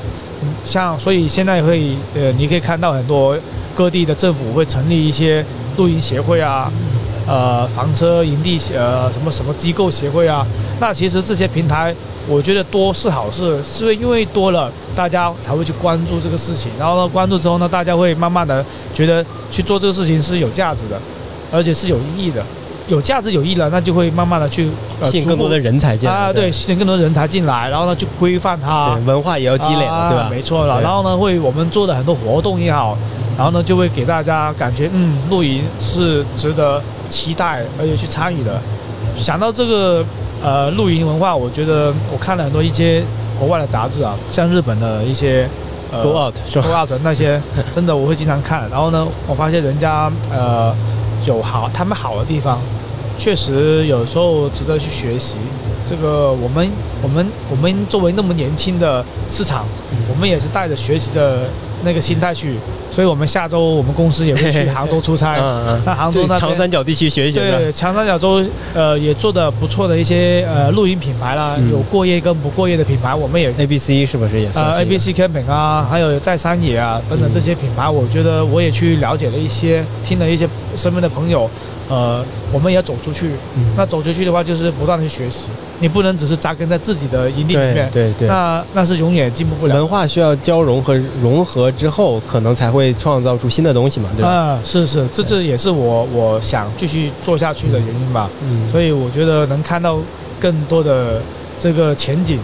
[0.65, 3.37] 像所以现在会呃，你可以看到很多
[3.75, 5.45] 各地的政府会成立一些
[5.77, 6.71] 露营协会啊，
[7.27, 10.47] 呃房车营地呃什么什么机构协会啊。
[10.81, 11.95] 那其实这些平台，
[12.27, 20.99] 我觉得多是好事，是因为多了，大家才会去关注这个事情，然后呢关注之后呢，大家会慢慢的觉得去做这个事情是有价值的，
[21.53, 22.45] 而且是有意义的。
[22.91, 24.69] 有价值有意义了，那就会慢慢的去、
[25.01, 30.25] 呃、吸引更多的人才进来啊，对，吸引更多的人才进来，然后呢去规范它，对，文化也要积累了，对吧？
[30.25, 30.83] 啊没错了。
[30.83, 32.99] 然后呢，会我们做的很多活动也好，
[33.37, 38.61] 然后呢就会给大家感觉，嗯，露营是值得期待而且去参与的。
[39.17, 40.05] 想到这个
[40.43, 43.03] 呃露营文化，我觉得我看了很多一些
[43.39, 45.49] 国外的杂志啊，像日本的一些
[45.93, 47.41] 呃 Go out 是 Go 吧？out 那些，
[47.73, 48.69] 真的我会经常看。
[48.69, 50.75] 然后呢，我发现人家呃
[51.27, 52.59] 有好他们好的地方，
[53.21, 55.35] 确实有时候值得去学习。
[55.87, 56.67] 这个我们
[57.03, 59.65] 我们我们作为那么年轻的市场，
[60.09, 61.41] 我们也是带着学习的
[61.85, 62.55] 那个心态去，
[62.93, 65.37] 所以我们下周我们公司也会去杭州出差。
[65.85, 71.73] 那杭州那长三角地区学一学对，长三角洲呃也做的不错的一些呃露营品牌啦，嗯。
[71.73, 77.35] 有过夜跟不过夜的品牌，我们也，A B C 是不是也是 A B C Camping 啊，还有在山野啊等等嗯。
[77.35, 81.51] 这些品牌，我觉得我也去了解了一些，听了一些身边的朋友，
[81.89, 83.29] 呃，我们也要走出去。
[83.57, 85.45] 嗯那走出去的话，就是不断的去学习，
[85.79, 89.75] 你不能只是扎根在自己的营地里对面，对对，那那是永远进步不了。
[89.75, 94.29] 文化需要交融和融合之后，可能才会创造出新的东西嘛，对吧？
[94.29, 98.29] 啊，是是，这这也是我我想继续做下去的原因吧。
[98.43, 99.99] 嗯，所以我觉得能看到
[100.39, 101.21] 更多的
[101.59, 102.39] 这个前景，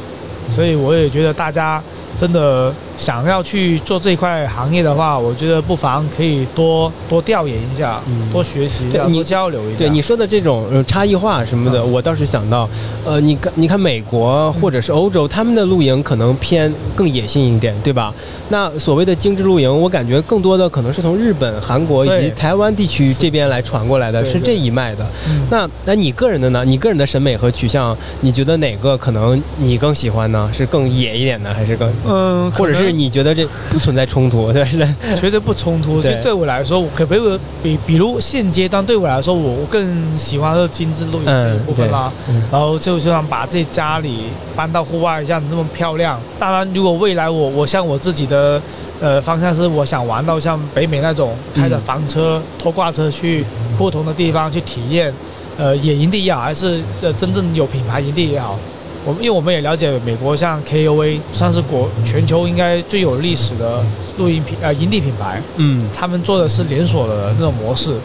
[0.50, 1.82] 所以我也觉得大家
[2.16, 9.78] 真的想要去做这一块行业的话，我觉得不妨可以多多调研一下，嗯多学习一下，你多交流一下。
[9.78, 12.68] 对你说的这种呃差异化什么的，嗯我倒是想到，
[13.04, 18.12] 呃，你看你看美国或者是欧洲，他们的露营可能偏更野性一点，对吧？
[18.48, 25.04] 那所谓的精致露营，我感觉更多的可能是从日本、韩国以及台湾地区这边来传过来的，是这一脉的。
[25.28, 26.64] 嗯那那你个人的呢？
[26.64, 30.50] 你个人的审美和取向，你觉得哪个可能你更喜欢呢？
[30.52, 34.50] 是更野一点的，还是更，嗯，或者是你觉得这不存在冲突？
[34.54, 34.86] 对是？
[35.16, 36.00] 绝对不冲突。
[36.02, 42.12] 对就对我来说，我可不可以比比如现阶段对我来说，我我更喜欢是精致露营这部分啦。
[42.50, 46.20] 然后就想把自己家里搬到户外，像那么漂亮。
[46.38, 48.60] 当然，如果未来我我像我自己的
[49.00, 53.44] 呃方向是，我想玩到像北美那种开着房车、拖挂车去
[53.76, 55.12] 不同的地方去体验，
[55.58, 58.58] 呃，野营地也好，还是呃真正有品牌营地也好。
[59.06, 63.80] 我们因为我们也了解美国像 KOA 算是国全球应该最有历史的
[64.18, 67.96] 露营品呃营地品牌，嗯他们做的是连锁的那种模式，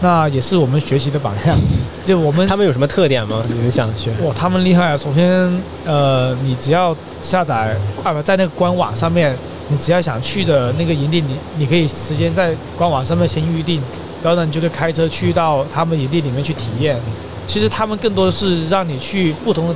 [0.00, 1.54] 那也是我们学习的榜样。
[2.02, 3.42] 就我们他们有什么特点吗？
[3.46, 4.10] 你们想学？
[4.24, 4.96] 哇，他们厉害啊！
[4.96, 5.28] 首先，
[5.84, 9.36] 呃，你只要下载啊不，在那个官网上面，
[9.68, 13.82] 你只要想去的那个营地，你你可以直接在官网上面先预定，
[14.22, 16.96] 然后呢，你就可以开车去到他们营地里面去体验。
[17.46, 19.74] 其实他们更多的是让你去不同的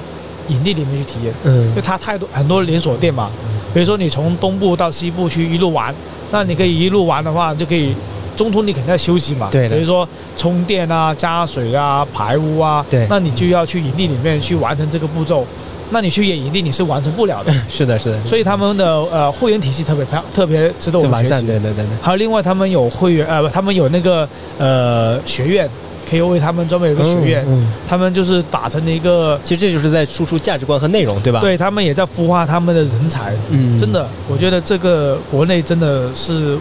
[0.53, 3.31] 营地里面去体验，因嗯为它太多很多连锁店嘛。
[3.75, 5.95] 比如说你从东部到西部去一路玩，
[6.31, 7.95] 那你可以一路玩的话，就可以
[8.37, 9.49] 中途你肯定要休息嘛。
[9.51, 10.07] 对比如说
[10.37, 15.47] 充电啊、加水啊、排污啊，对那你就要去营地里面去完成这个步骤。
[15.95, 17.53] 那你去野营地你是完成不了的。
[17.69, 21.47] 是的，是的，所以他们的呃会员体系特别漂，特别值得我们学习。
[21.47, 21.87] 对对对对。
[22.01, 24.27] 还有另外他们有会员呃，他们有那个
[24.59, 25.69] 呃学院
[26.11, 33.33] ，KOA 他们专门有个学院，嗯，嗯他们就是打成了一个，其实这就是在输出价值观和内容，对吧？，对他们也在孵化他们的人才。
[33.51, 36.57] 嗯，真的，我觉得这个国内真的是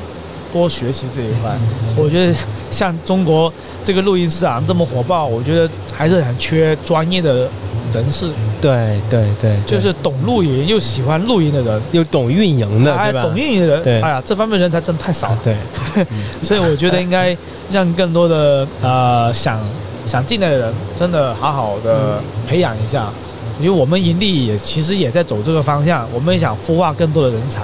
[0.51, 1.51] 多学习这一块。
[1.97, 2.33] 我觉得
[2.69, 3.51] 像中国
[3.83, 7.49] 这个录音市场这么火爆，我觉得还是很缺专业的
[7.93, 8.29] 人士，
[8.61, 13.11] 对对对，就是懂露营又喜欢露营的人，又懂运营的，哎？
[13.11, 15.39] 懂运营的人，对哎呀，这方面人才真的太少了。
[15.43, 15.55] 对，
[16.41, 17.35] 所以我觉得应该
[17.71, 19.59] 让更多的呃想
[20.05, 23.09] 想进来的人，真的好好的培养一下，
[23.59, 27.61] 因为我们营地也其实也在走这个方向，我们也想孵化更多的人才。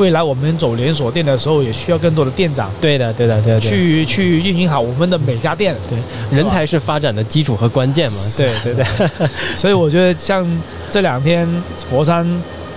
[0.00, 3.60] 未来我们走连锁店的时候，也需要更多的店长对的，对的，对的。
[3.60, 5.76] 去去运营好我们的每家店。
[5.90, 5.98] 对，
[6.38, 8.18] 人才是发展的基础和关键嘛。
[8.38, 8.86] 对对对，
[9.58, 10.46] 所以我觉得像
[10.88, 11.46] 这两天
[11.76, 12.26] 佛山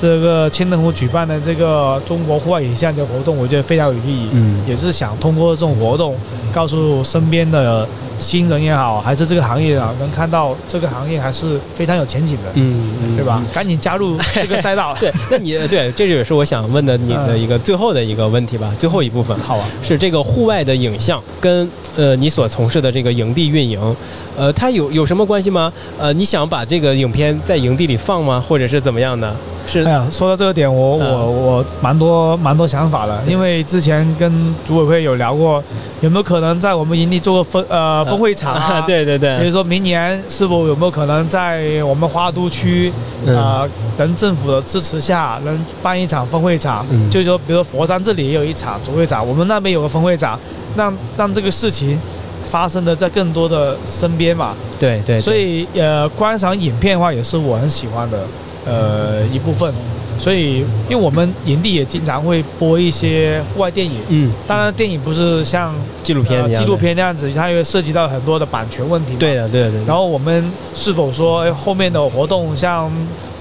[0.04, 4.28] 这个千灯湖举办的这个中国户外影像节活动，我觉得非常有意义。
[4.34, 6.14] 嗯，也是想通过这种活动，
[6.54, 7.88] 告诉身边的
[8.20, 13.42] 新人也好，还是这个行业啊，能看到这个行业还是非常有前景的，嗯，嗯对吧？？
[13.54, 14.94] 赶紧加入这个赛道。
[15.00, 19.34] 对，那你对，这也是我想问的你的一个最后的一个问题吧，最后一部分。
[19.40, 23.96] 好啊，是这个户外的影像跟呃你所从事的这个营地运营，
[24.36, 25.72] 呃，它有有什么关系吗？
[25.98, 28.44] 呃，你想把这个影片在营地里放吗？
[28.46, 29.34] 或者是怎么样的？
[29.68, 29.84] 是。
[29.84, 31.12] 哎呀，说到这个点，我嗯。
[31.14, 35.64] 我我蛮多蛮多想法的，因为之前跟组委会有聊过，
[36.02, 38.82] 有没有可能在我们营地做个分呃分会场啊？
[38.88, 42.92] 对对比如对，说明年是否有没有可能在我们花都区，
[43.28, 46.86] 啊呃，等政府的支持下，能办一场分会场？
[46.90, 47.10] 嗯。
[47.10, 50.40] 就是说，比如说佛山这里也有一场主会场，我们那边有个分会场，
[50.76, 52.00] 让让这个事情
[52.44, 54.54] 发生的在更多的身边嘛。
[54.80, 55.22] 对对，对。
[55.22, 58.20] 所以呃，观赏影片的话，也是我很喜欢的
[58.66, 59.74] 呃一部分。
[60.20, 60.60] 所以，
[60.90, 69.18] 因为我们营地也经常会播一些户外电影，嗯，当然电影不是像纪录片纪录，片那样子，它会涉及到很多的版权问题嘛。
[69.20, 69.86] 对的对的对的。
[69.86, 72.92] 然后我们是否说哎后面的活动，像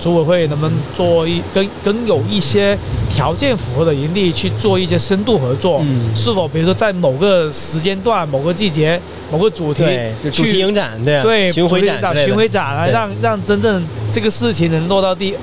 [0.01, 2.77] 组委会能不能做一跟跟有一些
[3.11, 5.81] 条件符合的营地去做一些深度合作？
[5.85, 9.01] 嗯是否比如说在某个时间段、某个季节、
[9.31, 9.85] 某个主题，
[10.33, 15.35] 去影展，对啊，对巡回展巡回展啊，让让真正这个事情能落到地，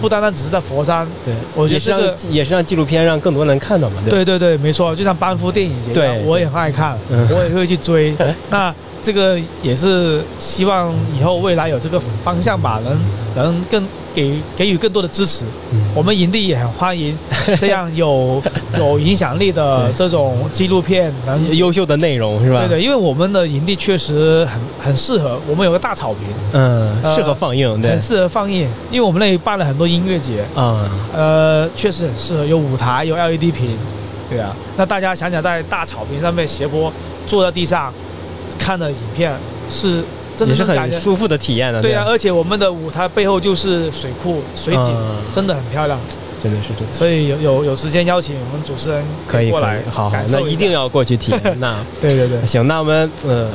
[0.00, 1.06] 不单单只是在佛山。
[1.24, 8.14] 对，我觉得也是让这个也是让纪录片让更多人看到嘛，对对对对，没错，就像班夫电影节一样，对我也很爱看，嗯我也会去追。
[8.50, 12.98] 那这个也是希望以后未来有这个方向吧，能
[13.36, 13.82] 能更
[14.18, 15.44] 给给予更多的支持。
[15.72, 17.16] 嗯我们营地也很欢迎
[17.58, 18.40] 这样有
[18.78, 22.60] 有影响力的这种纪录片，能优秀的内容是吧？
[22.60, 33.76] 对对，因为我们的营地确实很很适合，我们有个大草坪，嗯，呃适合放映，对很适合放映，因为我们那里办了很多音乐节，嗯，呃，确实很适合，有舞台，有 LED 屏，
[34.30, 34.54] 对啊。
[34.76, 36.92] 那大家想想，在大草坪上面斜坡
[37.26, 37.92] 坐在地上
[38.58, 39.32] 看的影片，
[39.70, 40.02] 是
[40.38, 45.98] 真的也是很舒服的体验的，对啊，而且我们的舞台背后就是水库、水景，嗯真的很漂亮。
[46.40, 46.96] 真的是这。
[46.96, 51.58] 所以有有有时间邀请我们主持人可以，过来，好那一定要过去体验。
[51.58, 53.50] 那 对对对，行，那我们呃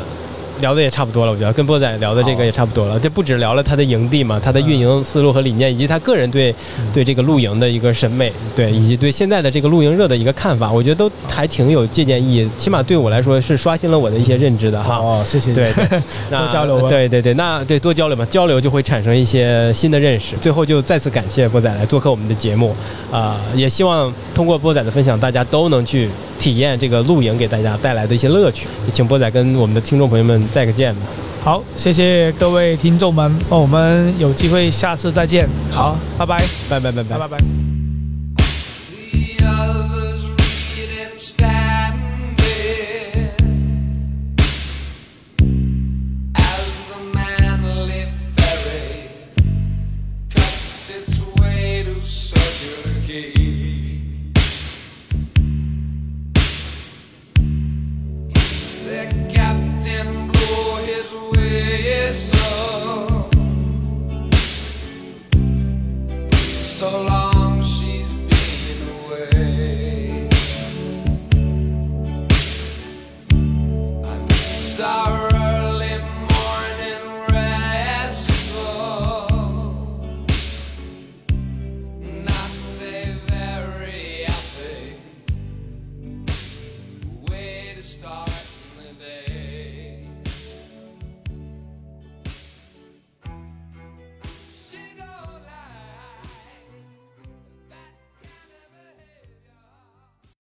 [0.62, 3.00] 聊的也差不多了，我觉得跟波仔聊的这个也差不多了。
[3.00, 12.50] 这不止聊了他的营地嘛，他的运营思路和理念，以及他个人对嗯对这个露营的一个审美，对，以及对现在的这个露营热的一个看法，我觉得都还挺有借鉴意义。
[12.58, 14.98] 起码对我来说是刷新了我的一些认知的哈。
[14.98, 15.54] 哦，谢谢。
[15.56, 20.36] 对，对，那多交流吧对对对，那对多交流嘛，交流就会产生一些新的认识。
[20.38, 22.76] 最后就再次感谢波仔来做客我们的节目，
[23.12, 26.10] 啊、也希望通过波仔的分享，大家都能去
[26.44, 28.68] 体验这个露营给大家带来的一些乐趣。
[28.86, 31.02] 也请波仔跟我们的听众朋友们再个见吧。
[31.42, 35.48] 好，谢谢各位听众们，那我们有机会下次再见。
[35.72, 37.73] 好，拜拜，拜拜拜拜拜拜